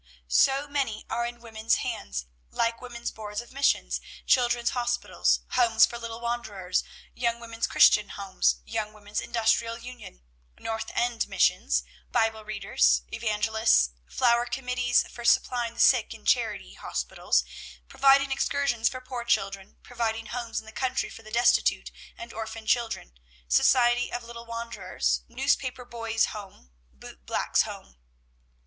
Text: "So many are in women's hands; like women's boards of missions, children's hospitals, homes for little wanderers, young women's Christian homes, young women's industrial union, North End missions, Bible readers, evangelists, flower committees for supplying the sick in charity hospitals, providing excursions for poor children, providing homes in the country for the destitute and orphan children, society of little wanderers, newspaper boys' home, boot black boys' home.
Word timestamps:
"So 0.27 0.67
many 0.67 1.05
are 1.11 1.27
in 1.27 1.41
women's 1.41 1.75
hands; 1.75 2.25
like 2.49 2.81
women's 2.81 3.11
boards 3.11 3.39
of 3.39 3.51
missions, 3.53 4.01
children's 4.25 4.71
hospitals, 4.71 5.41
homes 5.51 5.85
for 5.85 5.99
little 5.99 6.19
wanderers, 6.19 6.83
young 7.13 7.39
women's 7.39 7.67
Christian 7.67 8.09
homes, 8.09 8.61
young 8.65 8.93
women's 8.93 9.21
industrial 9.21 9.77
union, 9.77 10.23
North 10.57 10.89
End 10.95 11.27
missions, 11.27 11.83
Bible 12.11 12.43
readers, 12.43 13.03
evangelists, 13.11 13.91
flower 14.09 14.47
committees 14.47 15.07
for 15.07 15.23
supplying 15.23 15.75
the 15.75 15.79
sick 15.79 16.15
in 16.15 16.25
charity 16.25 16.73
hospitals, 16.73 17.43
providing 17.87 18.31
excursions 18.31 18.89
for 18.89 19.01
poor 19.01 19.23
children, 19.23 19.77
providing 19.83 20.25
homes 20.25 20.59
in 20.59 20.65
the 20.65 20.71
country 20.71 21.11
for 21.11 21.21
the 21.21 21.29
destitute 21.29 21.91
and 22.17 22.33
orphan 22.33 22.65
children, 22.65 23.19
society 23.47 24.11
of 24.11 24.23
little 24.23 24.47
wanderers, 24.47 25.21
newspaper 25.27 25.85
boys' 25.85 26.33
home, 26.33 26.71
boot 26.91 27.23
black 27.27 27.53
boys' 27.53 27.61
home. 27.61 27.97